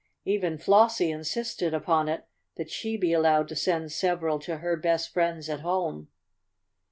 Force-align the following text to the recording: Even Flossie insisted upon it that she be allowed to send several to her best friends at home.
Even 0.25 0.57
Flossie 0.57 1.11
insisted 1.11 1.75
upon 1.75 2.09
it 2.09 2.25
that 2.57 2.71
she 2.71 2.97
be 2.97 3.13
allowed 3.13 3.47
to 3.49 3.55
send 3.55 3.91
several 3.91 4.39
to 4.39 4.57
her 4.57 4.75
best 4.75 5.13
friends 5.13 5.47
at 5.47 5.59
home. 5.59 6.07